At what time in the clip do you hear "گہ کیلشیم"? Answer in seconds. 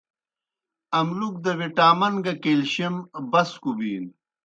2.25-2.95